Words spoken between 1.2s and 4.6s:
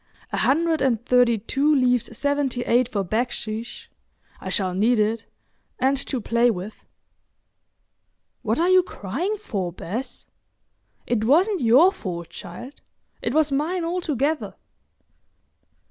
two leaves seventy eight for baksheesh—I